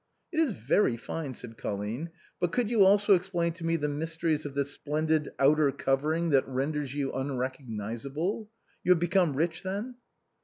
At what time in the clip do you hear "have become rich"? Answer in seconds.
8.93-9.61